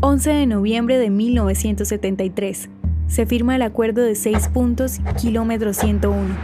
11 0.00 0.30
de 0.30 0.46
noviembre 0.46 0.96
de 0.96 1.10
1973. 1.10 2.68
Se 3.08 3.26
firma 3.26 3.56
el 3.56 3.62
acuerdo 3.62 4.02
de 4.02 4.14
6 4.14 4.46
puntos, 4.46 5.00
kilómetro 5.20 5.74
101. 5.74 6.36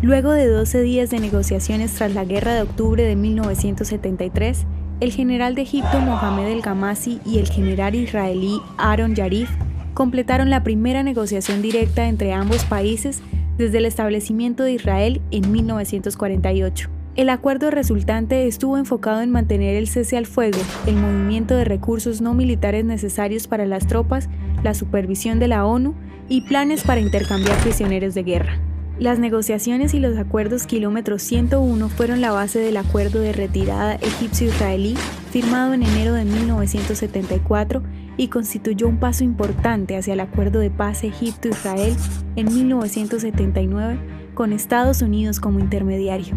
Luego 0.00 0.32
de 0.32 0.46
12 0.46 0.80
días 0.80 1.10
de 1.10 1.20
negociaciones 1.20 1.92
tras 1.92 2.14
la 2.14 2.24
guerra 2.24 2.54
de 2.54 2.62
octubre 2.62 3.04
de 3.04 3.16
1973, 3.16 4.64
el 5.00 5.12
general 5.12 5.56
de 5.56 5.62
Egipto 5.62 6.00
Mohamed 6.00 6.46
el 6.48 6.62
Gamasi 6.62 7.20
y 7.26 7.38
el 7.38 7.48
general 7.48 7.94
israelí 7.94 8.62
Aaron 8.78 9.14
Yarif 9.14 9.50
completaron 9.92 10.48
la 10.48 10.62
primera 10.62 11.02
negociación 11.02 11.60
directa 11.60 12.08
entre 12.08 12.32
ambos 12.32 12.64
países 12.64 13.20
desde 13.58 13.76
el 13.76 13.84
establecimiento 13.84 14.62
de 14.62 14.72
Israel 14.72 15.20
en 15.30 15.52
1948. 15.52 16.97
El 17.18 17.30
acuerdo 17.30 17.72
resultante 17.72 18.46
estuvo 18.46 18.78
enfocado 18.78 19.22
en 19.22 19.32
mantener 19.32 19.74
el 19.74 19.88
cese 19.88 20.16
al 20.16 20.26
fuego, 20.26 20.60
el 20.86 20.94
movimiento 20.94 21.56
de 21.56 21.64
recursos 21.64 22.20
no 22.20 22.32
militares 22.32 22.84
necesarios 22.84 23.48
para 23.48 23.66
las 23.66 23.88
tropas, 23.88 24.28
la 24.62 24.72
supervisión 24.72 25.40
de 25.40 25.48
la 25.48 25.66
ONU 25.66 25.96
y 26.28 26.42
planes 26.42 26.84
para 26.84 27.00
intercambiar 27.00 27.58
prisioneros 27.58 28.14
de 28.14 28.22
guerra. 28.22 28.60
Las 29.00 29.18
negociaciones 29.18 29.94
y 29.94 29.98
los 29.98 30.16
acuerdos 30.16 30.68
kilómetro 30.68 31.18
101 31.18 31.88
fueron 31.88 32.20
la 32.20 32.30
base 32.30 32.60
del 32.60 32.76
acuerdo 32.76 33.18
de 33.18 33.32
retirada 33.32 33.96
egipcio-israelí 33.96 34.94
firmado 35.32 35.74
en 35.74 35.82
enero 35.82 36.12
de 36.12 36.24
1974 36.24 37.82
y 38.16 38.28
constituyó 38.28 38.86
un 38.86 39.00
paso 39.00 39.24
importante 39.24 39.96
hacia 39.96 40.12
el 40.12 40.20
acuerdo 40.20 40.60
de 40.60 40.70
paz 40.70 41.02
Egipto-Israel 41.02 41.96
en 42.36 42.54
1979 42.54 43.98
con 44.34 44.52
Estados 44.52 45.02
Unidos 45.02 45.40
como 45.40 45.58
intermediario. 45.58 46.36